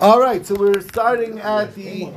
[0.00, 2.10] All right, so we're starting at the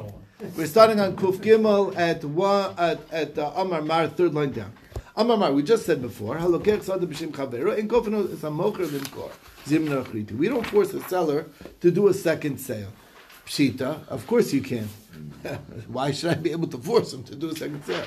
[0.55, 4.71] we're starting on Kuf Gimel at one at at uh, Amar Mar third line down.
[5.15, 6.35] Amar Mar, we just said before.
[6.37, 9.31] Halokech sada b'shem chavero in kofino is a mocher limkor.
[10.37, 11.47] We don't force a seller
[11.81, 12.91] to do a second sale.
[13.45, 14.87] Pshita, of course you can.
[15.87, 18.05] Why should I be able to force him to do a second sale?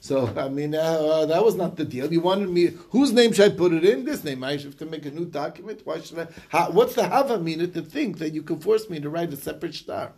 [0.00, 2.10] So I mean, uh, uh, that was not the deal.
[2.12, 2.72] You wanted me.
[2.90, 4.04] Whose name should I put it in?
[4.04, 4.42] This name.
[4.42, 5.82] I should have to make a new document.
[5.84, 6.26] Why should I?
[6.48, 9.36] How, what's the hava mean to think that you can force me to write a
[9.36, 10.12] separate star?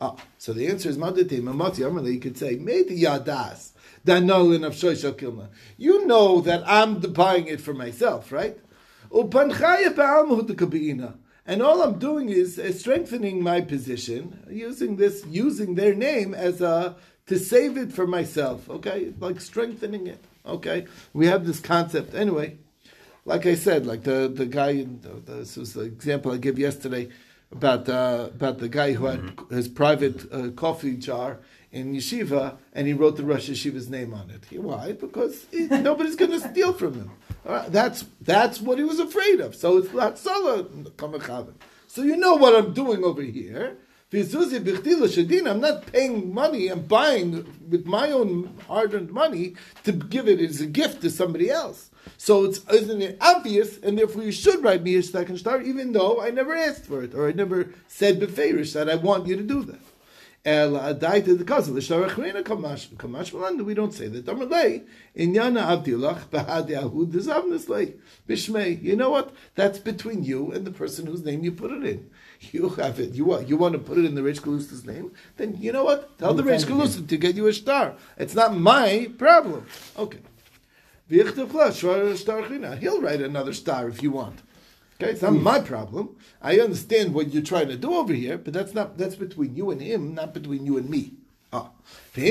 [0.00, 2.12] Oh, so the answer is Madate Mamati.
[2.12, 3.72] You could say Made Yadas
[4.06, 4.74] Danolin of
[5.16, 5.48] Kilna.
[5.76, 8.58] You know that I'm buying it for myself, right?
[11.48, 16.60] And all I'm doing is uh, strengthening my position using this, using their name as
[16.60, 18.68] a to save it for myself.
[18.70, 20.24] Okay, like strengthening it.
[20.44, 22.58] Okay, we have this concept anyway.
[23.24, 24.86] Like I said, like the the guy.
[25.26, 27.08] This was the example I gave yesterday
[27.52, 29.54] about uh, about the guy who had mm-hmm.
[29.54, 31.38] his private uh, coffee jar
[31.72, 34.60] in yeshiva, and he wrote the Rosh Yeshiva's name on it.
[34.60, 34.92] Why?
[34.92, 37.10] Because he, nobody's going to steal from him.
[37.44, 39.54] Right, that's that's what he was afraid of.
[39.54, 43.76] So it's not So you know what I'm doing over here.
[45.46, 50.40] I'm not paying money, I'm buying with my own hard earned money to give it
[50.40, 51.90] as a gift to somebody else.
[52.16, 55.92] So it's isn't it obvious, and therefore you should write me a second star, even
[55.92, 59.36] though I never asked for it, or I never said beferish that I want you
[59.36, 59.80] to do that.
[60.46, 63.32] El adai to the cousin, the shtar achrina kamash kamash.
[63.62, 64.24] We don't say that.
[64.26, 64.84] Damalei
[65.16, 67.94] inyana avdilach bahad yahud dezavneslei
[68.28, 68.80] bishmei.
[68.80, 69.34] You know what?
[69.56, 72.08] That's between you and the person whose name you put it in.
[72.52, 73.14] You have it.
[73.14, 75.10] You want you want to put it in the Rich Galusta's name?
[75.36, 76.16] Then you know what?
[76.20, 77.96] Tell the Rich Galusta to get you a star.
[78.16, 79.66] It's not my problem.
[79.98, 80.20] Okay.
[81.08, 81.32] He'll
[83.00, 84.42] write another star if you want.
[85.00, 85.42] Okay, it's not mm.
[85.42, 86.16] my problem.
[86.40, 89.70] I understand what you're trying to do over here, but that's not that's between you
[89.70, 91.14] and him, not between you and me.
[91.52, 91.70] Ah.
[92.14, 92.22] But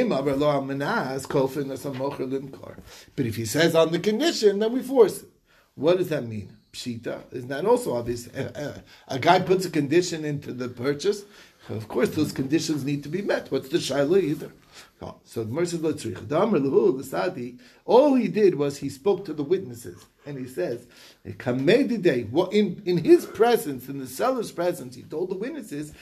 [3.25, 5.29] if he says on the condition, then we force it.
[5.75, 6.57] What does that mean?
[6.73, 8.27] Pshita is that also obvious?
[8.27, 11.23] A, a, a, guy puts a condition into the purchase.
[11.69, 13.51] Of course, those conditions need to be met.
[13.51, 14.51] What's the shaila either?
[15.01, 20.05] Oh, so the mercy the Sa'di, all he did was he spoke to the witnesses,
[20.25, 20.87] and he says,
[21.25, 25.93] "Kamei What in in his presence, in the seller's presence, he told the witnesses,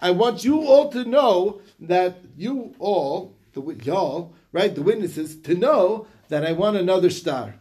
[0.00, 5.54] I want you all to know that you all, the y'all, right, the witnesses, to
[5.54, 7.56] know that I want another star."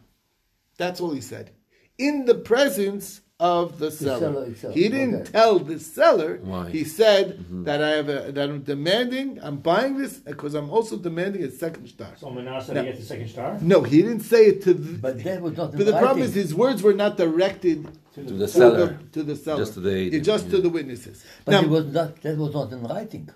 [0.78, 1.52] That's all he said.
[1.98, 4.56] In the presence of the, the seller.
[4.56, 5.32] seller he didn't okay.
[5.32, 6.40] tell the seller.
[6.42, 6.70] Why?
[6.70, 7.66] He said mm-hmm.
[7.66, 11.52] that I have a, that I'm demanding, I'm buying this because I'm also demanding a
[11.52, 12.14] second star.
[12.16, 13.58] So Manasseh now, gets a second star.
[13.60, 14.74] No, he didn't say it to.
[14.74, 15.76] The, but that was not.
[15.76, 18.88] But the problem is his words were not directed to the, to the seller.
[18.88, 19.60] The, to the seller.
[19.60, 20.52] Just to the just yeah.
[20.52, 21.26] to the witnesses.
[21.44, 23.30] But now, was not, that was not in writing.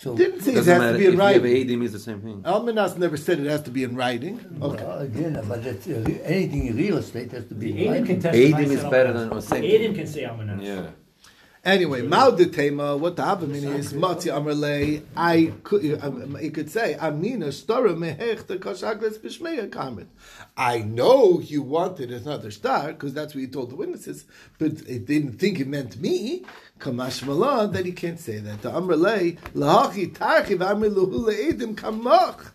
[0.00, 0.92] So didn't say it has matter.
[0.92, 1.44] to be in if writing.
[1.44, 2.42] If you have it's the same thing.
[2.42, 4.40] Almanas never said it has to be in writing.
[4.62, 4.82] Okay.
[4.82, 5.72] Well, again, but uh,
[6.24, 8.22] anything in real estate has to be in writing.
[8.22, 9.62] Edim is better than or same.
[9.62, 10.62] Edim can say Almanas.
[10.62, 10.86] Yeah.
[11.62, 16.94] Anyway, Maudetema, what the Havamini is, Matzi Amrle, I could, uh, um, you could say,
[16.94, 20.06] Amina, Stora Mehech, the Koshagles Bishmeya Karmet.
[20.56, 24.24] I know you wanted another star, because that's what you told the witnesses,
[24.58, 26.46] but it didn't think it meant me.
[26.78, 28.62] Kamash Malon, that he can't say that.
[28.62, 32.52] The Amrle, Lahachi Tarchiv Amiluhula Edim Kamach.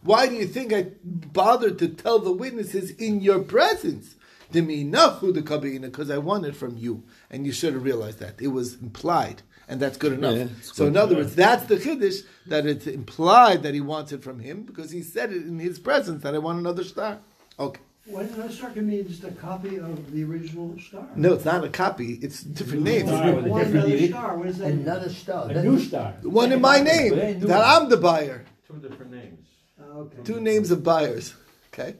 [0.00, 4.14] Why do you think I bothered to tell the witnesses in your presence?
[4.50, 9.42] Because I want it from you and you should have realized that it was implied,
[9.68, 10.36] and that's good enough.
[10.36, 10.88] Yeah, so, good.
[10.88, 14.62] in other words, that's the chiddush that it's implied that he wants it from him
[14.62, 17.18] because he said it in his presence that I want another star.
[17.58, 17.80] Okay.
[18.06, 21.06] Why did that star mean just a copy of the original star?
[21.14, 22.18] No, it's not a copy.
[22.22, 23.10] It's different names.
[23.10, 24.38] Star, another star.
[24.38, 24.72] What is that?
[24.72, 25.50] Another star.
[25.50, 26.14] A new star.
[26.22, 27.16] One in my name.
[27.40, 28.46] That I'm the buyer.
[28.66, 29.46] Two different names.
[29.78, 30.22] Oh, okay.
[30.24, 31.34] Two names of buyers.
[31.72, 31.96] Okay.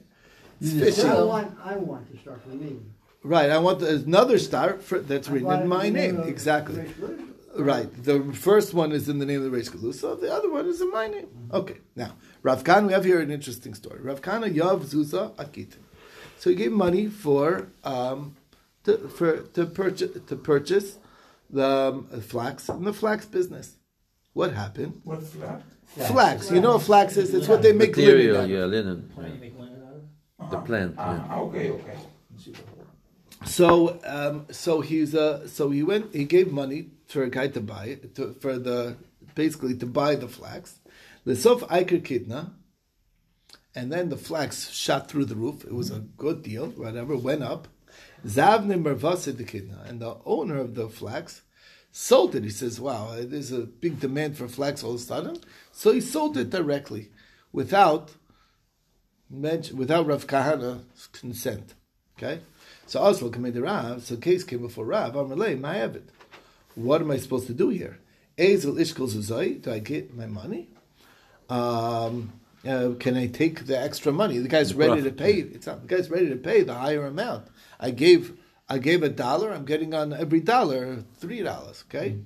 [0.61, 1.07] It's fishy.
[1.07, 2.77] I want, I want the star for me.
[3.23, 6.21] Right, I want another star for, that's written in my name.
[6.21, 6.89] Exactly.
[7.57, 7.91] Right.
[8.03, 10.19] The first one is in the name of the Reish Galusa.
[10.21, 11.27] The other one is in my name.
[11.51, 11.77] Okay.
[11.95, 13.99] Now, Rav Khan, we have here an interesting story.
[14.01, 15.75] Rav Khan Yav Zusa Akit.
[16.37, 18.37] So he gave money for um,
[18.85, 20.97] to for to purchase to purchase
[21.49, 23.75] the um, flax in the flax business.
[24.33, 25.01] What happened?
[25.03, 25.63] What flax?
[25.87, 26.11] Flax.
[26.11, 26.51] flax.
[26.51, 27.33] You know what flax is?
[27.33, 28.49] It's what they make Material, linen.
[28.49, 29.11] Yeah, linen.
[30.49, 30.95] The plant.
[30.97, 31.39] Uh, yeah.
[31.39, 31.97] Okay, okay.
[33.45, 36.13] So, um, so he's uh, so he went.
[36.13, 38.97] He gave money for a guy to buy it, to, for the
[39.35, 40.79] basically to buy the flax.
[41.25, 42.51] The sof Iker Kidna,
[43.75, 45.63] and then the flax shot through the roof.
[45.63, 46.67] It was a good deal.
[46.67, 47.67] Whatever went up,
[48.25, 51.43] Zavne Mervasa the Kidna, and the owner of the flax
[51.91, 52.43] sold it.
[52.43, 55.37] He says, "Wow, there's a big demand for flax all of a sudden,"
[55.71, 57.11] so he sold it directly,
[57.51, 58.11] without
[59.29, 61.73] without Rav Kahana's consent.
[62.17, 62.41] Okay,
[62.85, 64.03] so also committed Rav.
[64.03, 65.15] So case came before Rav.
[65.15, 66.03] I'm relay my Evid.
[66.75, 67.99] What am I supposed to do here?
[68.37, 69.61] Ezel ishkol zuzai.
[69.61, 70.69] Do I get my money?
[71.49, 72.33] Um,
[72.67, 74.37] uh, can I take the extra money?
[74.37, 75.33] The guy's ready to pay.
[75.33, 77.47] It's not, the guy's ready to pay the higher amount.
[77.79, 78.37] I gave
[78.67, 79.51] I gave a dollar.
[79.51, 81.83] I'm getting on every dollar three dollars.
[81.87, 82.17] Okay,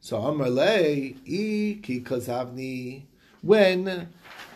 [0.00, 3.02] so Amarle i ki kazavni.
[3.42, 4.08] When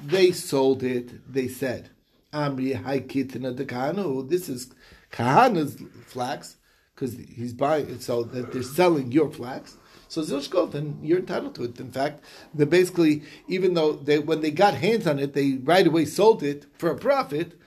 [0.04, 1.90] they sold it, they said,
[2.34, 4.28] Amri haikitina de kahanu.
[4.28, 4.72] This is
[5.12, 6.56] kahana's flax
[6.94, 8.02] because he's buying it.
[8.02, 9.76] So that they're selling your flax.
[10.08, 11.80] So Zilshkot, then you're entitled to it.
[11.80, 12.22] In fact,
[12.52, 16.42] they basically, even though they when they got hands on it, they right away sold
[16.42, 17.58] it for a profit.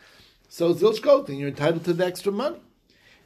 [0.50, 2.60] So Zilshkot, then you're entitled to the extra money.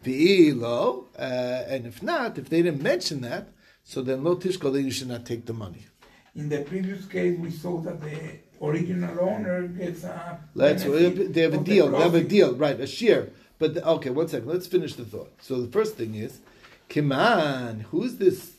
[0.04, 1.22] V'ilo, uh,
[1.68, 3.50] and if not, if they didn't mention that,
[3.84, 5.86] so then lo tishkol, then you should not take the money.
[6.36, 10.40] In the previous case, we saw that the original owner gets a.
[10.54, 11.90] Let's they have a of the deal.
[11.90, 12.80] They have a deal, right?
[12.80, 13.30] A share.
[13.60, 14.48] But the, okay, one second.
[14.48, 15.31] Let's finish the thought.
[15.42, 16.40] So the first thing is,
[16.90, 18.54] Kiman, who's this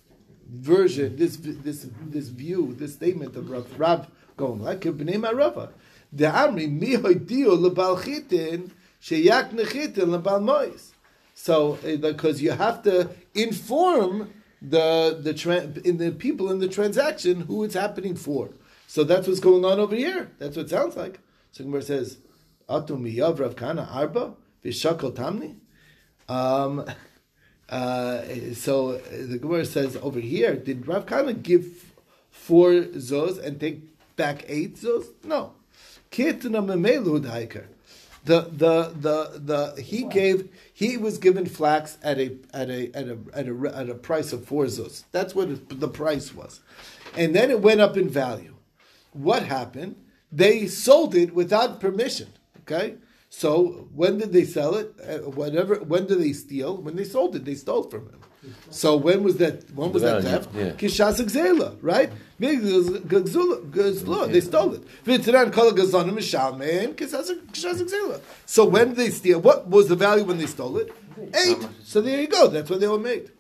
[0.49, 4.07] version, this this this view, this statement of Rav, Rav
[4.37, 5.71] going like Bnei Marava?
[6.13, 8.71] The Amri mi hoidio lebal chitin
[9.01, 10.93] sheyak nechitin lebal mois.
[11.35, 16.69] So uh, because you have to inform the the tra- in the people in the
[16.69, 18.51] transaction who it's happening for.
[18.87, 20.31] So that's what's going on over here.
[20.39, 21.21] That's what it sounds like.
[21.53, 22.19] So Gemara says,
[22.69, 24.35] "Atu miyav Rav Kana arba
[24.65, 25.57] v'shakol tamni."
[26.29, 26.85] Um,
[27.69, 28.23] uh,
[28.55, 31.93] so the Gemara says over here, did Rav Kana give
[32.31, 33.81] four zos and take
[34.17, 35.07] back eight zos?
[35.25, 35.55] No.
[36.11, 37.67] Kitna memelu daiker.
[38.25, 39.41] The the the
[39.75, 43.77] the he gave he was given flax at a at a at a at a,
[43.77, 45.05] at a price of four zos.
[45.11, 46.61] That's what the price was,
[47.17, 48.52] and then it went up in value.
[49.13, 49.97] What happened?
[50.31, 52.29] They sold it without permission.
[52.61, 52.95] Okay,
[53.29, 54.95] so when did they sell it?
[55.03, 55.77] Uh, whatever.
[55.77, 56.77] When did they steal?
[56.77, 58.21] When they sold it, they stole from him.
[58.71, 59.71] So when was that?
[59.73, 60.49] When was that theft?
[60.55, 60.71] yeah.
[60.73, 62.11] Kishas Gzela, right?
[62.39, 62.57] They
[64.41, 64.83] stole it.
[65.05, 68.21] V'tiran kol gazonim mishalmein kishas Gzela.
[68.47, 69.41] So when did they steal?
[69.41, 70.93] What was the value when they stole it?
[71.35, 71.69] Eight.
[71.85, 72.49] So there you go.
[72.49, 73.31] That's what they were made.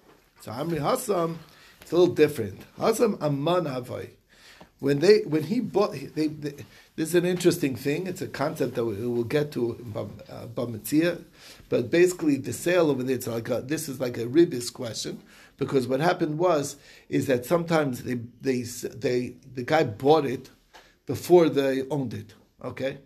[0.40, 1.38] So Amri Hassam,
[1.80, 2.60] it's a little different.
[2.78, 4.10] Hassam Aman Havai.
[4.82, 6.54] When they when he bought, they, they,
[6.96, 8.08] this is an interesting thing.
[8.08, 10.46] It's a concept that we, we'll get to uh,
[11.68, 15.22] but basically the sale over there, it's like a, this is like a ribis question
[15.56, 16.74] because what happened was
[17.08, 20.50] is that sometimes they they they the guy bought it
[21.06, 22.34] before they owned it.
[22.64, 22.98] Okay,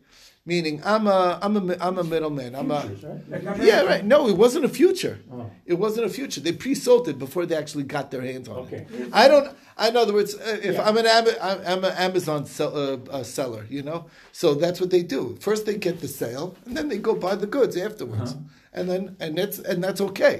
[0.46, 2.54] meaning I'm a I'm a I'm a middleman.
[2.54, 3.44] I'm a Futures, right?
[3.44, 4.04] Like a yeah, right.
[4.04, 5.18] No, it wasn't a future.
[5.32, 5.50] Oh.
[5.66, 6.40] It wasn't a future.
[6.40, 8.86] They pre-sold it before they actually got their hands on Okay.
[8.90, 9.10] it.
[9.12, 9.48] I don't.
[9.88, 10.86] In other words, uh, if Yeah.
[10.88, 11.26] I'm an I'm
[11.72, 15.36] I'm an Amazon sell, uh, uh, seller, you know, so that's what they do.
[15.40, 18.40] First, they get the sale, and then they go buy the goods afterwards, Uh-huh.
[18.78, 20.36] and then and that's and that's okay.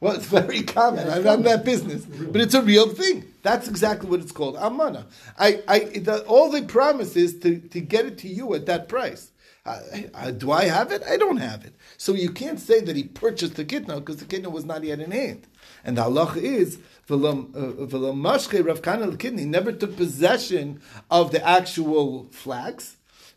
[0.00, 1.08] Well, it's very common.
[1.08, 3.24] I run that business, but it's a real thing.
[3.42, 5.06] That's exactly what it's called, amana.
[5.38, 8.88] I, I, the, all they promise is to, to get it to you at that
[8.88, 9.30] price.
[9.64, 9.80] Uh,
[10.14, 11.02] uh, do I have it?
[11.02, 11.74] I don't have it.
[11.96, 15.00] So you can't say that he purchased the kitna because the kitna was not yet
[15.00, 15.46] in hand.
[15.84, 16.78] And the halacha is
[17.08, 22.28] v'lam uh, Rav Kana l'kidney never took possession of the actual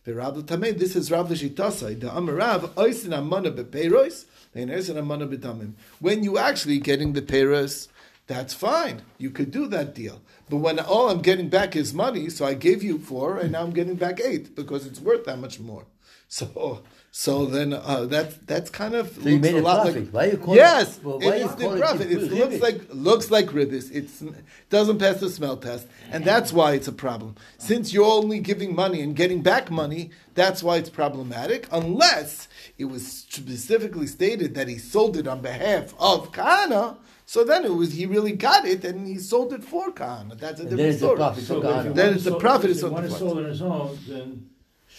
[0.05, 1.99] Tamei, this is Rav L'Shitasai.
[1.99, 7.87] The Amarav oisin amana bepeiros, When you actually getting the peiros,
[8.27, 9.01] that's fine.
[9.17, 10.21] You could do that deal.
[10.49, 13.61] But when all I'm getting back is money, so I gave you four, and now
[13.61, 15.85] I'm getting back eight because it's worth that much more.
[16.31, 19.83] So, so then uh, that that's kind of So you looks made a a lot
[19.85, 20.03] profit.
[20.05, 22.11] like Why you call yes, it- well, why is you the call it profit.
[22.11, 23.91] It looks like looks like ribis.
[23.91, 24.23] It's
[24.69, 27.35] doesn't pass the smell test, and that's why it's a problem.
[27.57, 31.67] Since you're only giving money and getting back money, that's why it's problematic.
[31.71, 32.47] Unless
[32.77, 37.73] it was specifically stated that he sold it on behalf of Kahana, so then it
[37.73, 40.37] was he really got it and he sold it for Kahana.
[40.37, 41.17] That's a And then different it's a story.
[41.17, 42.93] profit So for if you Then it's to a sold- profit, If it's you on
[42.93, 44.48] want the it sold on its own, then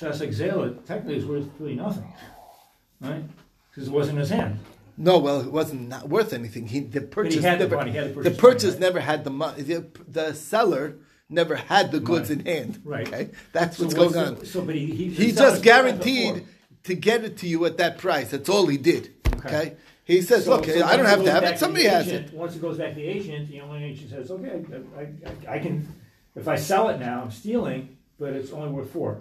[0.00, 2.10] Shas Exela technically is worth really nothing,
[3.00, 3.22] right?
[3.70, 4.58] Because it wasn't in his hand.
[4.96, 6.66] No, well, it wasn't not worth anything.
[6.68, 8.80] He the purchase had the money, he had the the purchase purchase money, right?
[8.80, 9.62] never had the money.
[9.62, 10.96] The, the seller
[11.28, 12.40] never had the goods Right.
[12.40, 12.80] in hand.
[12.84, 13.06] Right.
[13.08, 14.46] Okay, that's So what's what's going the- on.
[14.46, 16.46] So, but he he, He just the guaranteed
[16.84, 18.30] to get it to you at that price.
[18.30, 19.10] That's all he did.
[19.36, 19.76] Okay, Okay.
[20.04, 21.52] he says, So- "Look, so I don't have to have it.
[21.52, 24.10] the Somebody has agent, it." Once it goes back to the agent, the only agent
[24.10, 24.62] says, "Okay,
[24.96, 25.00] I,
[25.52, 25.86] I, I can.
[26.36, 29.20] If I sell it now, I'm stealing, but it's only worth four.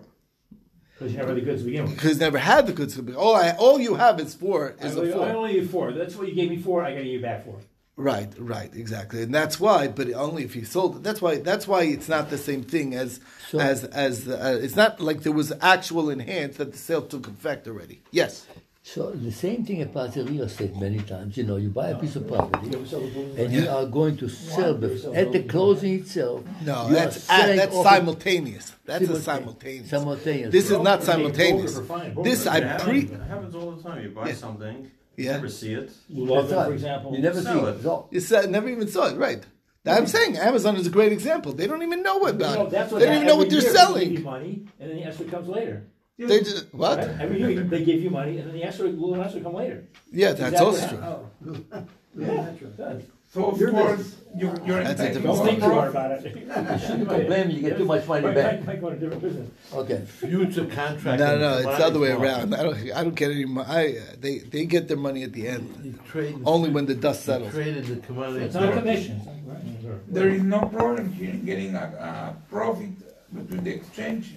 [1.00, 1.96] Because you never had the goods to begin with.
[1.96, 3.14] because never had the goods to be.
[3.16, 5.28] All I, all you have is four I is only, a I four.
[5.30, 5.94] only need four.
[5.94, 6.84] That's what you gave me for.
[6.84, 7.56] I got to give you back for.
[7.96, 9.88] Right, right, exactly, and that's why.
[9.90, 11.04] But only if he sold it.
[11.04, 11.38] That's why.
[11.40, 14.28] That's why it's not the same thing as So- as as.
[14.28, 18.02] Uh, it's not like there was actual in hand that the sale took effect already.
[18.12, 18.46] Yes.
[18.94, 21.38] So the same thing applies to real estate many times.
[21.38, 23.38] You know, you buy a piece of property You sell the building.
[23.46, 26.44] and you are going to sell bef- at the closing itself.
[26.66, 28.72] No, that's are selling that's simultaneous.
[28.86, 29.90] That's a Simultaneous.
[29.90, 29.90] simultaneous.
[29.92, 30.52] Simultaneous.
[30.52, 31.78] This is not simultaneous.
[31.78, 32.30] for fine, broker.
[32.30, 33.02] This I pre.
[33.02, 34.02] It happens all the time.
[34.04, 34.34] You buy Yeah.
[34.34, 35.32] something, you Yeah.
[35.34, 35.92] never see it.
[36.10, 37.16] Love That's for example.
[37.16, 37.76] You never Sell see it.
[37.76, 37.84] it.
[37.84, 39.44] So, You said never even saw it, right?
[39.86, 41.52] I'm saying Amazon is a great example.
[41.54, 42.70] They don't even know about No, it.
[42.72, 44.24] that's what They don't even know what they're year selling.
[44.24, 45.84] money, and then the escrow comes later.
[46.28, 46.98] They just what?
[46.98, 47.08] Right?
[47.22, 49.86] Every year they give you money, and then the escrow, little escrow come later.
[50.12, 50.66] Yeah, that's Exactly.
[50.68, 51.78] also true.
[51.78, 51.88] Oh.
[52.18, 53.06] Yeah, that's right.
[53.32, 56.12] So of You're course, you're, you're That's a different Don't think to too hard about
[56.12, 56.36] it.
[56.36, 58.58] you shouldn't complain when you get too much money Might- back.
[58.60, 59.50] Might, might go to a different business.
[59.72, 60.02] Okay.
[60.08, 61.20] Future contract.
[61.20, 62.56] No, no, it's the other way around.
[62.56, 62.76] I don't.
[62.92, 63.46] I don't get any.
[63.46, 63.68] money.
[63.70, 66.00] I uh, they they get their money at the end,
[66.46, 67.54] only when the dust settles.
[67.54, 68.46] Traded the commodity.
[68.46, 69.18] It's not a commission.
[69.18, 70.14] It's not- right, right.
[70.14, 72.90] There is no problem here in getting a, a profit
[73.32, 74.34] between the exchange.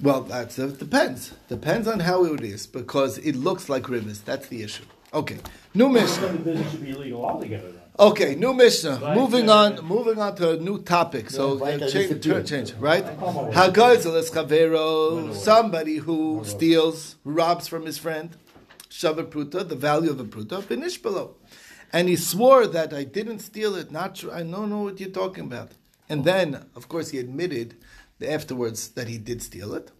[0.00, 1.32] Well, that's it depends.
[1.48, 4.22] Depends on how it is because it looks like ribis.
[4.24, 4.84] That's the issue.
[5.14, 5.38] Okay,
[5.72, 6.28] new Then Mishnah.
[6.28, 7.80] the business should be illegal altogether then.
[7.98, 8.98] Okay, new Mishnah.
[9.02, 9.82] Right, moving on.
[9.82, 11.30] Moving on to a new topic.
[11.30, 12.42] So right, uh, I change, disappear.
[12.42, 13.04] change, right?
[13.04, 13.52] Come on.
[13.52, 15.32] Hagazel chavero.
[15.34, 18.36] Somebody who steals, robs from his friend,
[18.90, 21.36] shava pruta, the value of a pruta, finish below,
[21.90, 23.90] and he swore that I didn't steal it.
[23.90, 24.30] Not true.
[24.30, 25.72] I don't know what you're talking about.
[26.08, 27.76] And then, of course, he admitted
[28.22, 29.90] afterwards that he did steal it.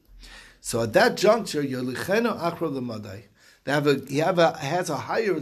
[0.61, 3.23] So at that juncture, Lemadai,
[3.65, 5.41] they have a he have a has a higher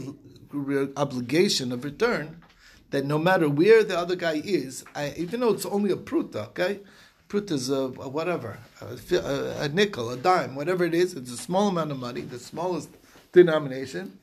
[0.96, 2.42] obligation of return
[2.90, 6.48] that no matter where the other guy is, I, even though it's only a pruta,
[6.48, 6.80] okay,
[7.28, 11.32] pruta is a, a whatever, a, a, a nickel, a dime, whatever it is, it's
[11.32, 12.90] a small amount of money, the smallest
[13.32, 14.18] denomination.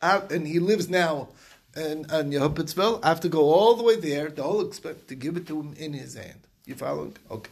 [0.00, 1.28] Out- and he lives now
[1.76, 3.00] in, in Yehupitzville.
[3.02, 5.60] I have to go all the way there, the whole expense, to give it to
[5.60, 6.46] him in his hand.
[6.66, 7.14] You following?
[7.30, 7.50] Okay.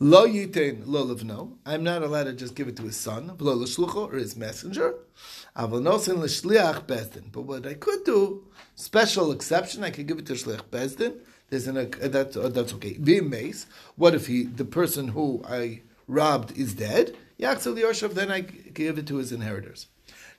[0.00, 1.56] Lo yitain lo livno.
[1.66, 4.94] I'm not allowed to just give it to his son, lo l'shlucho or his messenger.
[5.54, 7.30] Aval nosin l'shliach bezdin.
[7.30, 8.46] But what I could do,
[8.76, 11.18] special exception, I could give it to shliach bezdin.
[11.50, 12.94] There's an uh, that's uh, that's okay.
[12.94, 13.66] V'meis.
[13.96, 17.14] What if he, the person who I robbed, is dead?
[17.38, 18.14] Yaksel Yoshev.
[18.14, 19.86] Then I give it to his inheritors.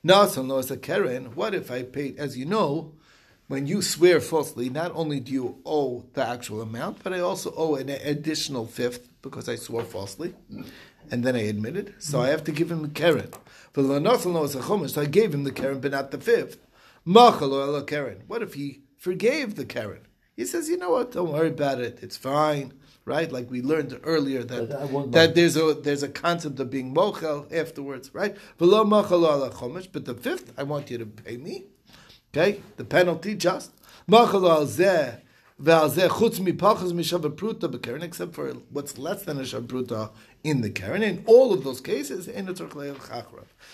[0.04, 1.36] Nasan lo a keren.
[1.36, 2.18] What if I paid?
[2.18, 2.94] As you know,
[3.50, 7.52] when you swear falsely, not only do you owe the actual amount, but I also
[7.58, 10.36] owe an additional fifth because I swore falsely,
[11.10, 11.96] and then I admitted.
[11.98, 13.32] So I have to give him the keren.
[13.74, 16.20] For the nasan as a chumash, so I gave him the keren, but not the
[16.20, 16.60] fifth.
[17.08, 18.22] Machalo ela keren.
[18.28, 20.06] What if he forgave the keren?
[20.38, 21.12] He says, you know what?
[21.12, 22.00] Don't worry about it.
[22.04, 23.32] It's fine, right?
[23.32, 27.52] Like we learned earlier that But that there's a there's a concept of being mochel
[27.52, 28.38] afterwards, right?
[28.60, 29.92] V'lo machalo ala chumash.
[29.92, 31.66] But the fifth, I want you to pay me.
[32.32, 33.72] Okay, the penalty just
[38.02, 40.12] except for what's less than a shav pruta
[40.44, 41.04] in the keren.
[41.04, 42.30] In all of those cases.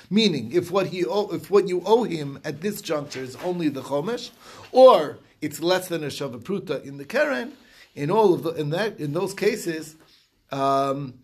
[0.10, 3.70] Meaning, if what he owe, if what you owe him at this juncture is only
[3.70, 4.32] the chomesh,
[4.72, 7.54] or it's less than a shav pruta in the keren,
[7.94, 9.96] in all of the in that in those cases.
[10.52, 11.16] Um,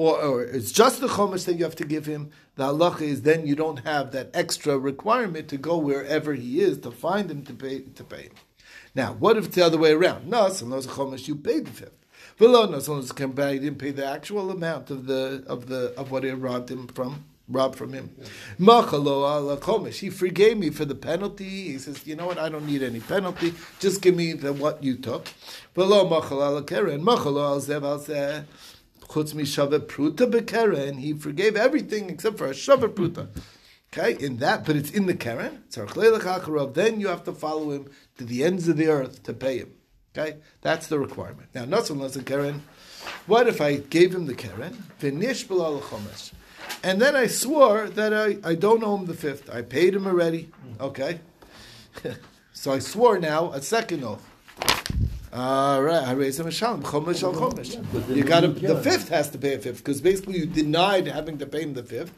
[0.00, 2.30] or, or it's just the chomesh that you have to give him.
[2.56, 6.78] The halacha is then you don't have that extra requirement to go wherever he is
[6.78, 8.32] to find him to pay to pay him.
[8.94, 10.26] Now, what if it's the other way around?
[10.26, 11.98] No, so no chomesh you paid the fifth.
[12.38, 15.92] Below no, so it's compared, he didn't pay the actual amount of the of the
[15.98, 18.08] of what he robbed him from robbed from him.
[18.58, 19.92] Machalo.
[19.92, 21.72] He forgave me for the penalty.
[21.72, 22.38] He says, you know what?
[22.38, 23.52] I don't need any penalty.
[23.80, 25.28] Just give me the what you took.
[25.74, 27.02] Below machalo ala keren.
[27.02, 28.46] Machalo al zev al.
[29.10, 31.00] Chutz mi shava pruta bekeren.
[31.00, 33.28] He forgave everything except for a shava pruta.
[33.92, 35.64] Okay, in that, but it's in the keren.
[36.74, 39.72] Then you have to follow him to the ends of the earth to pay him.
[40.16, 41.48] Okay, that's the requirement.
[41.54, 42.62] Now, not much the keren.
[43.26, 44.84] What if I gave him the keren?
[45.00, 46.32] Chomesh,
[46.84, 49.50] and then I swore that I, I don't owe him the fifth.
[49.50, 50.50] I paid him already.
[50.80, 51.18] Okay,
[52.52, 54.24] so I swore now a second oath.
[55.32, 56.82] All right, I raise him a shalom.
[56.82, 58.16] Chomesh al chomesh.
[58.16, 58.48] You got to.
[58.48, 61.74] The fifth has to pay a fifth because basically you denied having to pay him
[61.74, 62.12] the fifth.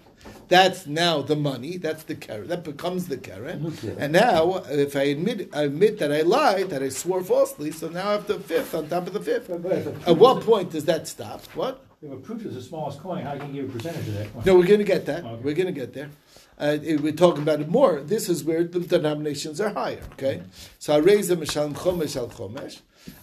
[0.49, 1.77] That's now the money.
[1.77, 2.49] That's the karen.
[2.49, 3.77] That becomes the karen.
[3.99, 7.71] And now, if I admit, I admit that I lied, that I swore falsely.
[7.71, 9.51] So now I have the fifth on top of the fifth.
[9.51, 11.43] At what point does that stop?
[11.55, 11.85] What?
[12.03, 14.33] If a proof is the smallest coin, how can you give a percentage of that
[14.33, 14.43] coin?
[14.45, 15.25] No, we're going to get that.
[15.25, 15.43] Okay.
[15.43, 16.11] We're going to get there.
[16.59, 18.01] Uh, we're talking about it more.
[18.01, 20.03] This is where the denominations are higher.
[20.13, 20.43] Okay,
[20.79, 22.81] so I raise them mishalem chomesh al chomesh.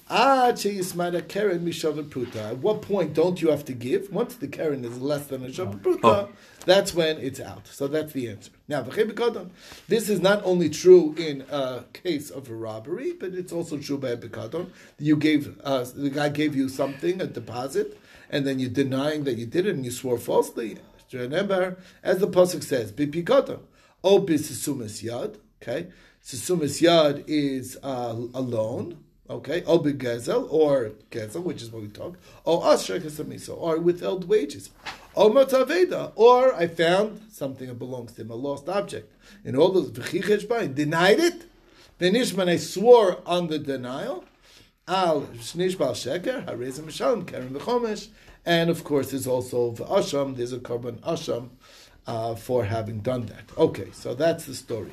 [0.09, 2.49] Ad sheyismada keren mishavar pruta.
[2.51, 4.11] At what point don't you have to give?
[4.11, 6.29] Once the keren is less than a shavar pruta, Oh.
[6.65, 7.67] that's when it's out.
[7.67, 8.51] So that's the answer.
[8.67, 9.51] Now, v'chei b'kodon.
[9.87, 13.99] this is not only true in a case of a robbery, but it's also true
[13.99, 14.71] by a b'kodon.
[14.97, 17.97] You gave uh, the guy gave you something, a deposit,
[18.29, 20.77] and then you're denying that you did it, and you swore falsely.
[21.11, 23.61] Remember, as the pasuk says, b'pikoton,
[24.03, 25.37] o b'sisumas yad.
[25.61, 25.87] Okay,
[26.23, 28.15] sisumas yad is uh.
[29.31, 32.17] Okay, o b'gezel or gezel, which is what we talk.
[32.45, 34.71] O asher kesamiso, or withheld wages.
[35.15, 39.13] O mataveda, or I found something that belongs to him, a lost object.
[39.43, 41.45] In all those denied it.
[41.99, 44.23] Benishman, I swore on the denial.
[44.89, 48.07] Al sheker v'chomesh,
[48.43, 50.35] and of course there's also v'asham.
[50.35, 51.49] There's a korban asham
[52.07, 53.43] uh, for having done that.
[53.55, 54.91] Okay, so that's the story.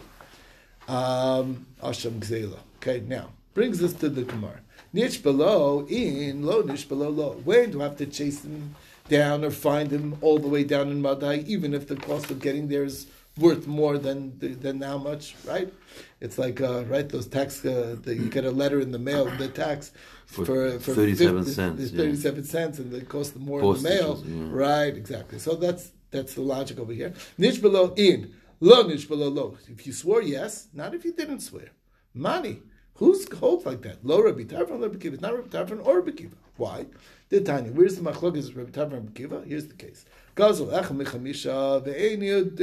[0.87, 2.59] Um, asham gzela.
[2.77, 4.61] Okay, now brings us to the Gemara.
[4.93, 7.41] Nish below in lo nish below lo.
[7.45, 8.75] When do I have to chase him
[9.09, 12.41] down or find him all the way down in Madai, even if the cost of
[12.41, 13.07] getting there is
[13.39, 15.73] worth more than than how much, right?
[16.21, 17.65] It's like uh, right those tax.
[17.65, 19.93] Uh, the, you get a letter in the mail, the tax
[20.25, 21.99] For for, 37 cents, It's yeah.
[22.03, 24.23] thirty-seven cents, and it costs more in the mail.
[24.27, 24.47] Yeah.
[24.51, 25.39] Right, exactly.
[25.39, 27.13] So that's that's the logic over here.
[27.37, 29.59] Nish below in lo nish below lo.
[29.69, 31.71] If you swore yes, not if you didn't swear.
[32.15, 32.63] Money.
[32.95, 34.05] Who's holds like that?
[34.07, 35.15] Lo Rabbi Tarfon, Rabbi Kiva.
[35.15, 36.37] It's not Rabbi Tarfon or Rabbi Kiva.
[36.57, 36.87] Why?
[37.29, 37.71] The Tanya.
[37.71, 39.43] Where's the machlokes Rabbi Tarfon and Rabbi Kiva?
[39.47, 40.07] Here's the case.
[40.35, 42.57] Gazel mechamisha ve'ein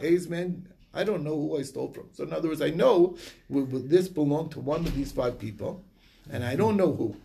[0.00, 0.62] ezmen.
[0.94, 2.08] I don't know who I stole from.
[2.12, 3.16] So in other words, I know
[3.48, 5.84] this belonged to one of these five people,
[6.30, 7.16] and I don't know who.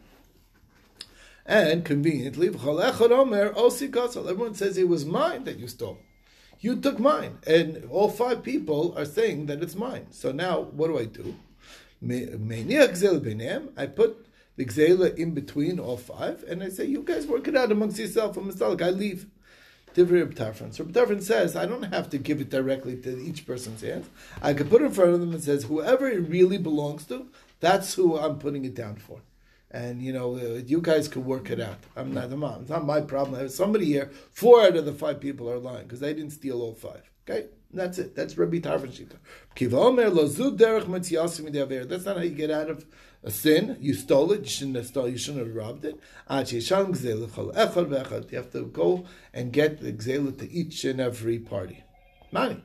[1.46, 2.48] And conveniently.
[2.48, 2.94] Everyone
[4.54, 5.98] says it was mine that you stole.
[6.60, 10.12] You took mine, and all five people are saying that it's mine.
[10.12, 11.36] So now, what do I do?
[12.04, 14.28] I put
[14.58, 17.98] the gzela in between all five, and I say, "You guys work it out amongst
[17.98, 19.26] yourself." I'm I leave.
[19.94, 20.74] Divrei Reb.
[20.74, 24.08] So Reb says, I don't have to give it directly to each person's hands.
[24.42, 27.28] I could put it in front of them and says, whoever it really belongs to,
[27.60, 29.22] that's who I'm putting it down for.
[29.70, 31.78] And you know, uh, you guys can work it out.
[31.96, 33.40] I'm not, I'm it's not my problem.
[33.40, 34.12] There's somebody here.
[34.32, 37.10] Four out of the five people are lying because they didn't steal all five.
[37.30, 38.16] Okay, that's it.
[38.16, 39.18] That's Rabbi Tarfon Shita.
[41.90, 42.86] That's not how you get out of
[43.24, 43.78] a sin.
[43.80, 44.42] You stole it.
[44.42, 45.08] You shouldn't have stole.
[45.08, 46.00] You shouldn't have robbed it.
[46.30, 46.62] You
[48.38, 51.84] have to go and get the gzela to each and every party.
[52.32, 52.64] Money.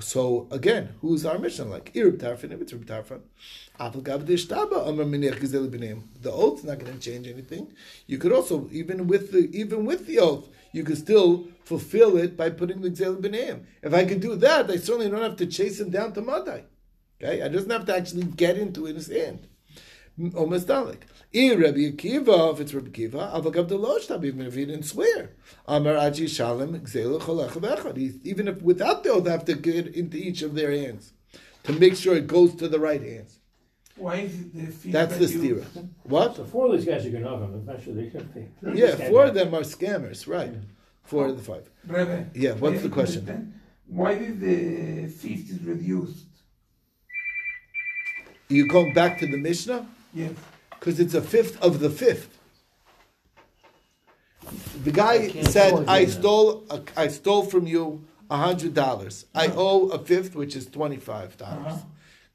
[0.00, 1.92] So again, who's our mission like?
[1.94, 2.72] Irib Tarfon, if it's
[5.36, 6.04] Gzela B'neim.
[6.20, 7.72] The oath's not going to change anything.
[8.06, 12.36] You could also, even with the even with the oath, you could still fulfill it
[12.36, 13.64] by putting the Gzela B'neim.
[13.82, 16.64] If I could do that, I certainly don't have to chase him down to Madai.
[17.22, 19.46] Okay, I doesn't have to actually get into his hand.
[20.34, 21.06] Almost like.
[21.32, 25.30] Ir Rabbi Akiva, if it's Rabbi Akiva, Avagav Delosh even if he didn't swear.
[25.66, 28.20] Amar Aji Shalem, Gzela Cholech Vechad.
[28.22, 31.12] Even if without the oath, I have to get into each of their hands
[31.64, 33.38] to make sure it goes to the right hands.
[33.96, 35.74] Why is it the fee That's the reduced?
[35.74, 35.88] stira.
[36.04, 36.36] What?
[36.36, 37.80] So four of these guys are going to them.
[37.82, 38.48] sure they should pay.
[38.74, 40.54] Yeah, four of them are scammers, right?
[41.04, 41.68] Four of the five.
[41.86, 43.20] Rebbe, Yeah, what's the question?
[43.20, 43.60] understand.
[43.86, 46.26] Why did the fifth is reduced?
[48.48, 49.86] You going back to the Mishnah?
[50.14, 50.32] Yes.
[50.70, 52.38] Because it's a fifth of the fifth.
[54.84, 59.26] The guy can't said, "I stole, a, I stole from you a hundred dollars.
[59.34, 59.54] I uh-huh.
[59.56, 61.78] owe a fifth, which is twenty-five dollars." Uh-huh.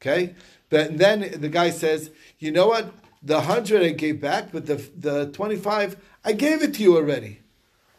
[0.02, 0.36] Okay,
[0.70, 2.94] but then the guy says, "You know what?
[3.24, 7.40] The hundred I gave back, but the the twenty-five I gave it to you already.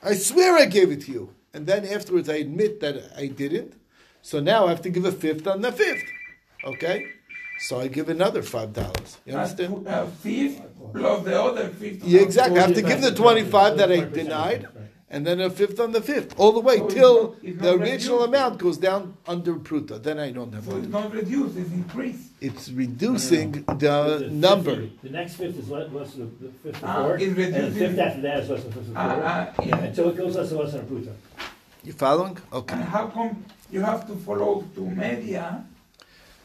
[0.02, 3.74] I swear I gave it to you." And then afterwards, I admit that I didn't.
[4.22, 6.04] So now I have to give a fifth on the fifth.
[6.64, 7.06] Okay,
[7.60, 9.18] so I give another five dollars.
[9.24, 9.86] You understand?
[9.86, 10.60] A uh, fifth
[10.92, 12.04] plus the other fifth.
[12.04, 12.58] Yeah, exactly.
[12.58, 14.68] I have to give the 25 that I denied,
[15.10, 17.62] and then a fifth on the fifth, all the way So it's till not- it's
[17.62, 18.28] the original reduced.
[18.28, 20.02] amount goes down under pruta.
[20.02, 21.04] Then I don't have So it's money.
[21.04, 22.24] not reduced, it's increased.
[22.40, 24.76] It's reducing The the fifth- number.
[25.02, 27.98] The next fifth is less, less than the fifth Ah, before, it's and the fifth
[27.98, 29.24] after that is less than the fifth Ah, before.
[29.26, 29.84] ah, Yeah, yeah.
[29.88, 31.12] until it goes less and less than pruta.
[31.84, 32.36] You following?
[32.52, 32.74] Okay.
[32.74, 35.64] And how come you have to follow to media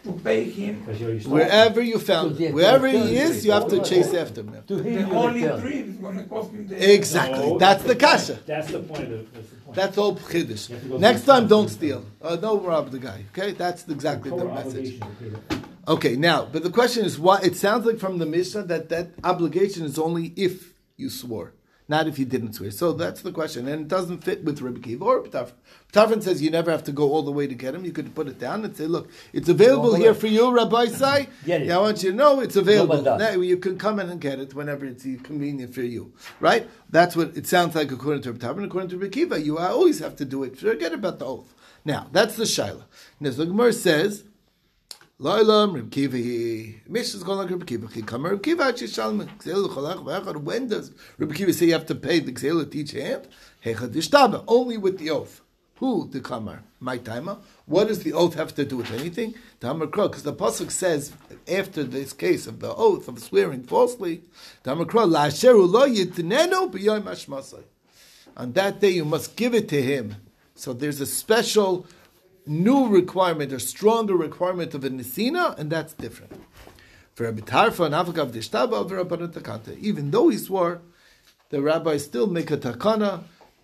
[0.03, 0.79] to pay him?
[0.79, 1.33] Because you already stole.
[1.33, 4.57] Wherever you found, him, wherever he is, you have to chase after him.
[4.67, 5.59] The only tell.
[5.59, 6.93] three is gonna cost him the.
[6.93, 7.51] Exactly.
[7.51, 8.39] No, That's the kasha.
[8.45, 9.75] That's the point of, that's the point.
[9.75, 10.99] That's all You chiddush.
[10.99, 12.05] Next time, don't steal.
[12.21, 13.25] Uh, don't rob the guy.
[13.31, 14.99] Okay, that's exactly the message.
[14.99, 15.63] obligation to pay that.
[15.85, 19.11] Okay, now, but the question is why it sounds like from the Mishnah that that
[19.23, 21.53] obligation is only if you swore.
[21.93, 22.71] Not if you didn't swear.
[22.71, 25.53] So that's the question, and it doesn't fit with Rabbi Kiva or Ptafrin.
[25.93, 27.85] Ptafrin says you never have to go all the way to get him.
[27.85, 31.19] You could put it down and say, "Look, it's available here for you, Rabbi Sai.
[31.45, 32.97] Yeah, I want you to know it's available.
[33.25, 36.03] Now, you can come in and get it whenever it's convenient for you,
[36.39, 36.67] right?
[36.89, 38.65] That's what it sounds like according to Ptafrin.
[38.65, 40.57] According to Rabbi Kiva, you always have to do it.
[40.57, 41.53] Forget about the oath.
[41.85, 42.85] Now that's the shaila.
[43.19, 44.23] Now the Gemara says.
[45.23, 47.87] Loilam Reb Kiva he Mishnah's going like Reb Kiva.
[47.87, 50.35] He come Reb Kiva actually shalom gzeil cholach v'echad.
[50.35, 53.29] When does Reb Kiva say you have to pay the gzeil at each hand?
[53.63, 55.39] Hechad only with the oath.
[55.77, 56.63] Who the kamar?
[56.81, 57.37] My timer.
[57.67, 59.33] What does the oath have to do with anything?
[59.61, 61.13] The Hamar Kro, because the pasuk says
[61.49, 64.23] after this case of the oath of swearing falsely,
[64.63, 67.63] the Hamar Kro la asheru lo yitnenu b'yom hashmasai.
[68.35, 70.17] On that day you must give it to him.
[70.53, 71.87] So there's a special
[72.45, 76.33] new requirement, a stronger requirement of a nisina, and that's different.
[77.15, 78.87] For Rabbi Tarfa and Avagav Dishtaba
[79.31, 80.81] Takanta, even though he swore,
[81.49, 83.23] the rabbis still make a takana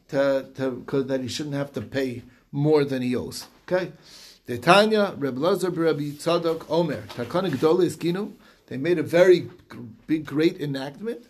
[0.09, 3.47] to, to, that he shouldn't have to pay more than he owes.
[3.67, 3.91] Okay?
[4.45, 8.33] The Tanya, Rabbi Lazar, Rabbi Tzadok, Omer, takana gdola iskinu.
[8.69, 9.49] They made a very
[10.05, 11.25] big, great enactment,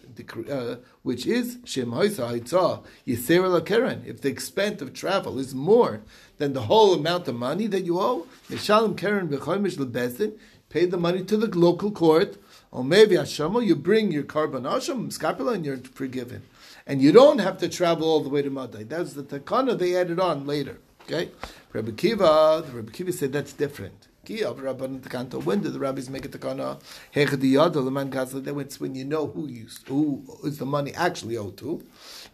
[0.52, 4.04] uh, which is Shem Hoisa Haitzah Yisera Keren.
[4.06, 6.02] If the expense of travel is more
[6.38, 10.98] than the whole amount of money that you owe, Mishalim Keren B'choimish Lebezin, pay the
[10.98, 12.36] money to the local court.
[12.72, 16.42] Or maybe Hashamo, you bring your carbon asham, scapula, and you're forgiven.
[16.86, 18.84] And you don't have to travel all the way to Madai.
[18.84, 20.80] That's the takana they added on later.
[21.04, 21.32] Okay?
[21.72, 24.09] Rabbi Kiva, the Rabbi Kiva said that's different.
[24.26, 25.44] Ki of Rabban Takanto.
[25.44, 26.82] When did the rabbis make a takana?
[27.16, 28.44] Hechadiyad, the man kasla.
[28.44, 31.84] That it's when you know who you who is the money actually owed to.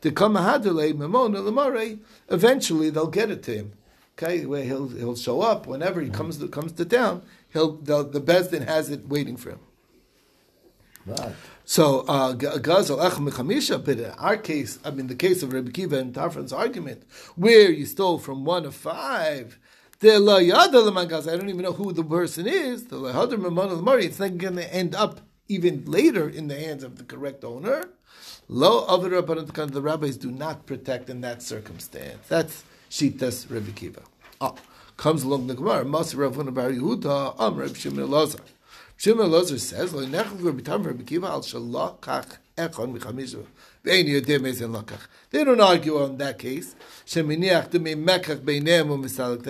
[0.01, 1.99] To come hadale memona lemare.
[2.29, 3.73] Eventually they'll get it to him.
[4.17, 7.21] Okay, where he'll he'll show up whenever he comes to comes to town.
[7.51, 9.59] He'll the, the Bezdin has it waiting for him.
[11.05, 11.33] Right.
[11.65, 16.53] So uh, but in our case, I mean the case of Rabbi Kiva and Tarfan's
[16.53, 17.03] argument,
[17.35, 19.59] where you stole from one of five,
[20.03, 22.83] I don't even know who the person is.
[22.83, 22.91] It's
[24.19, 27.89] not going to end up even later in the hands of the correct owner.
[28.47, 32.27] Lo Avir the rabbis do not protect in that circumstance.
[32.27, 34.01] That's Shitas Rabbi Kiva.
[34.39, 34.55] Oh,
[34.97, 38.41] comes along the Gemara, Masir Rav Bar Yehuda, Am Rabbi Shimon Elazar.
[38.97, 43.45] Shimon Elazar says, "Lo nechel v'bitam Rabbi Kiva al shalakach echon michamishu
[43.85, 46.75] ve'en yodeh mezen lakach." They don't argue on that case.
[47.13, 47.25] That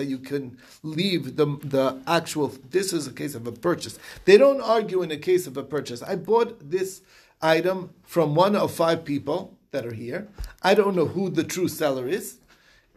[0.08, 2.52] you can leave the the actual.
[2.70, 3.98] This is a case of a purchase.
[4.24, 6.02] They don't argue in a case of a purchase.
[6.02, 7.02] I bought this
[7.40, 10.28] item from one of five people that are here.
[10.62, 12.38] I don't know who the true seller is,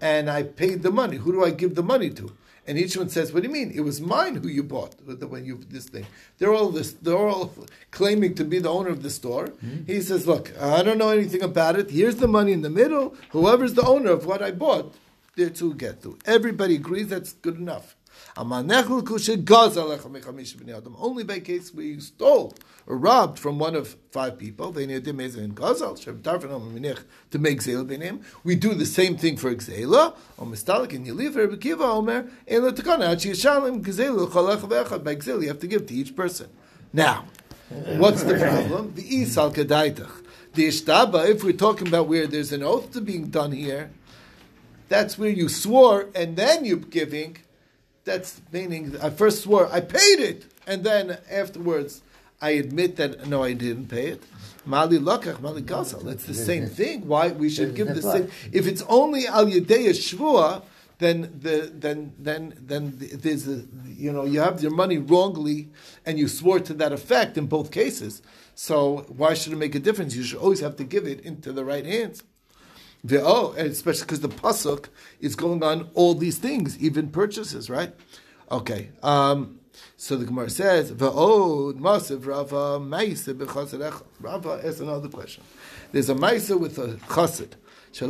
[0.02, 1.18] and I paid the money.
[1.18, 2.34] Who do I give the money to?
[2.70, 3.72] And each one says, "What do you mean?
[3.74, 4.94] It was mine who you bought
[5.34, 6.06] when you this thing."
[6.38, 6.92] They're all this.
[6.94, 7.52] They're all
[7.90, 9.48] claiming to be the owner of the store.
[9.48, 9.86] Mm-hmm.
[9.92, 11.90] He says, "Look, I don't know anything about it.
[11.90, 13.16] Here's the money in the middle.
[13.32, 14.94] Whoever's the owner of what I bought,
[15.36, 17.96] there to get to." Everybody agrees that's good enough.
[18.38, 18.78] Only
[21.24, 22.54] by case where you stole
[22.88, 24.86] or robbed from one of five people, we
[28.56, 30.16] do the same thing for Gzela,
[35.04, 36.50] by Xela, you have to give to each person.
[36.94, 37.26] Now,
[37.98, 38.94] what's the problem?
[38.96, 40.26] The Isal Kedaitach.
[40.54, 43.92] The Ishtaba, if we're talking about where there's an oath to being done here,
[44.88, 47.38] that's where you swore and then you're giving.
[48.10, 52.02] That's meaning I first swore I paid it, and then afterwards
[52.42, 54.24] I admit that no, I didn't pay it.
[54.66, 56.12] Mali lakach, mali gasal.
[56.12, 57.08] It's the same thing.
[57.08, 58.30] Why we should give the same?
[58.52, 60.64] If it's only al yedei shvua,
[60.98, 65.70] then the then then then there's a you know you have your money wrongly
[66.04, 68.24] and you swore to that effect in both cases.
[68.56, 70.16] So why should it make a difference?
[70.16, 72.24] You should always have to give it into the right hands.
[73.04, 74.90] The, oh, especially because the pasuk
[75.22, 77.94] is going on all these things, even purchases, right?
[78.52, 78.90] Okay.
[79.02, 79.60] Um,
[79.96, 85.44] so the Gemara says, "Va'od masiv Rava ma'isa b'chassid Rava asks another question.
[85.92, 87.54] There's a ma'isa with a chassid.
[87.92, 88.06] He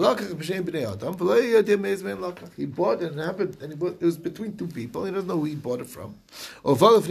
[2.65, 5.05] bought it and happened, and he bought, it was between two people.
[5.05, 6.15] He doesn't know who he bought it from.
[6.65, 7.07] It's not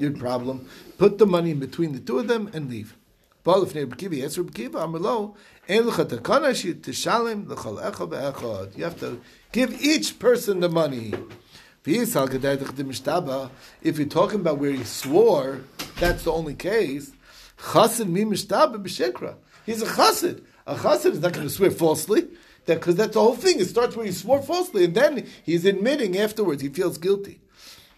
[0.00, 0.68] your problem.
[0.98, 2.96] Put the money in between the two of them and leave.
[3.44, 4.38] Yes.
[4.38, 4.46] You
[8.84, 9.20] have to
[9.52, 11.14] give each person the money.
[11.84, 12.14] If
[13.98, 15.60] you're talking about where he swore,
[15.98, 17.10] that's the only case.
[17.10, 19.34] Mi mishtaba.
[19.66, 20.42] He's a chassid.
[20.66, 22.28] A chassid is not going to swear falsely.
[22.64, 23.58] Because that's the whole thing.
[23.58, 27.40] It starts where he swore falsely, and then he's admitting afterwards he feels guilty.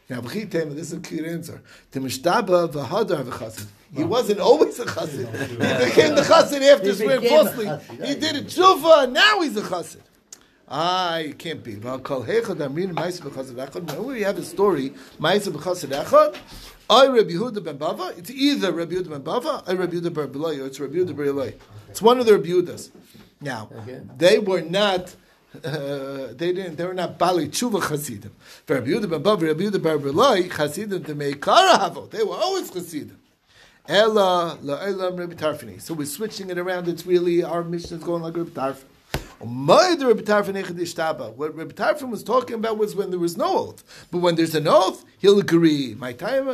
[0.09, 1.61] Now, this is a clear answer.
[1.91, 3.67] The mishtaba v'hadar.
[3.95, 5.29] He wasn't always a chassid.
[5.49, 7.67] He became the chassid after swearing falsely.
[8.07, 10.01] He did a tshuva, now he's a chassid.
[10.67, 11.77] Ah, it can't be.
[11.77, 13.75] Well, kol heichad amrin ma'aseh b'chassid echad.
[13.75, 16.37] Remember we have a story, ma'aseh b'chassid echad.
[16.89, 18.17] I Rabbi Yehuda ben Bava.
[18.19, 21.17] It's either Rabbi Yehuda ben Bava or Rabbi Yehuda ben Belay, or it's Rabbi Yehuda
[21.17, 21.55] ben Belay.
[21.89, 22.91] It's one of the Rabbi Yehudas.
[23.41, 24.01] Now, Okay.
[24.17, 25.15] they were not.
[25.65, 26.77] Uh, they didn't.
[26.77, 28.33] They were not bali tshuva chasidim.
[28.67, 32.11] For Rabbi Yehuda ben Bava, Rabbi Yehuda ben Belay, chasidim to make havo.
[32.11, 33.19] They were always chasidim.
[33.87, 35.79] Ella la'elam Rabbi Tarfini.
[35.79, 36.89] So we're switching it around.
[36.89, 38.85] It's really our mission is going like Rabbi Tarfin.
[39.41, 44.07] What Rabbi Tarfin was talking about was when there was no oath.
[44.11, 45.95] But when there's an oath, he'll agree.
[45.99, 46.47] My The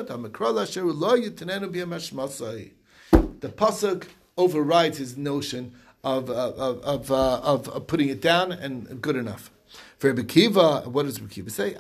[3.49, 9.01] pasuk overrides his notion of uh, of of, uh, of of putting it down and
[9.01, 9.53] good enough.
[10.01, 11.77] For Kiva, what does Kiva say?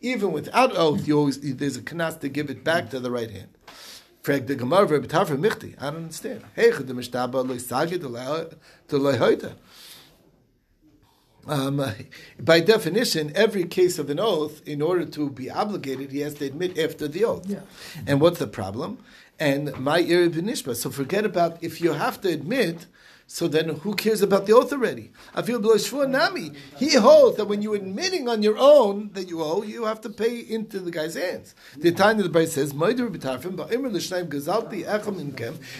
[0.00, 3.30] Even without oath, you always there's a kanas to give it back to the right
[3.30, 3.50] hand.
[4.22, 6.42] Frag the Gemara Rabbi I don't understand.
[6.56, 8.00] Hey, the mishtaba lo isagid
[8.88, 9.54] to loyhoita.
[11.46, 11.80] Um,
[12.40, 16.46] by definition, every case of an oath, in order to be obligated, he has to
[16.46, 17.46] admit after the oath.
[17.46, 17.60] Yeah.
[18.04, 18.98] And what's the problem?
[19.38, 20.74] And my ir b'nishba.
[20.74, 22.86] So forget about if you have to admit.
[23.30, 25.12] So then, who cares about the oath already?
[25.34, 25.60] I feel
[26.08, 26.52] nami.
[26.78, 30.08] He holds that when you're admitting on your own that you owe, you have to
[30.08, 31.54] pay into the guy's hands.
[31.76, 32.72] The time of the Bible says.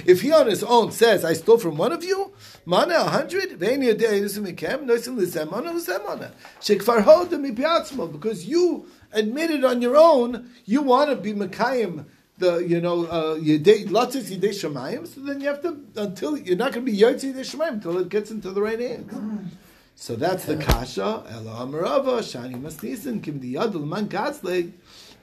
[0.04, 2.32] If he on his own says, "I stole from one of you,"
[2.66, 3.58] mana a hundred,
[8.12, 12.04] because you admitted on your own, you want to be mekayim
[12.38, 15.06] the you know uh, yedei latzis yedei shemayim.
[15.06, 17.98] So then you have to until you're not going to be yotzi yedei shemayim until
[17.98, 19.12] it gets into the right hands.
[19.94, 21.24] So that's the kasha.
[21.28, 24.72] Ela amarava shani masnisin kim the yadul man gatzle.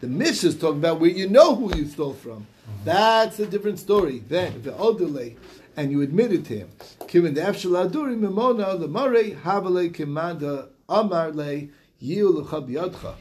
[0.02, 2.48] The Mishnah is talking about where you know who you stole from.
[2.84, 4.20] That's a different story.
[4.28, 5.38] Then the odele.
[5.78, 6.70] And you admitted to him.
[7.08, 11.68] Kim the afshaladuri mimona mare havale kimanda amar le
[12.02, 13.16] yiu l'chabiyadcha.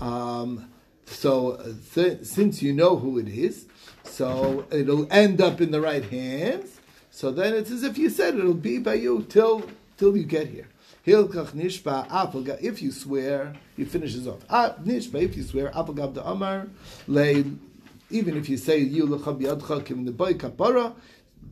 [0.00, 0.68] Um,
[1.06, 3.66] so, uh, si- since you know who it is,
[4.04, 6.80] so it'll end up in the right hands.
[7.10, 9.62] So then it's as if you said it'll be by you till
[9.96, 10.68] till you get here.
[11.06, 12.60] Hilkach nishba apelga.
[12.60, 14.40] If you swear, he finishes off.
[14.50, 15.22] Ah, nishba.
[15.22, 16.66] If you swear, apelgav the amar
[17.06, 17.44] le.
[18.10, 20.94] Even if you say you lechab yadcha kim the boy kapara,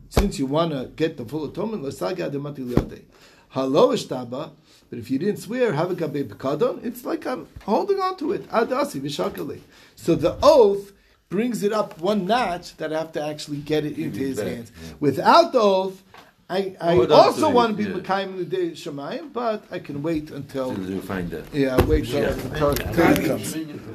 [0.09, 3.03] since you want to get the full atonement, l'saga ademati liyadei.
[3.49, 4.51] Halo ishtaba.
[4.93, 8.31] But if you didn't swear, have a gabe pekadon, it's like I'm holding on to
[8.33, 8.47] it.
[8.51, 9.61] Adasi v'shakali.
[9.95, 10.91] So the oath
[11.29, 14.71] brings it up one notch that I have to actually get it into his hands.
[14.99, 16.03] Without the oath,
[16.47, 17.97] I, I on also want to be yeah.
[17.97, 21.45] Mekayim the day Shemayim, but I can wait until Till you find that.
[21.51, 22.33] yeah, wait till, Yeah.
[22.33, 23.55] until, until it comes.